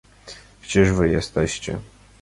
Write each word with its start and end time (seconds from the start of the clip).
"Gdzież 0.63 0.91
wy 0.91 1.09
jesteście?" 1.11 1.79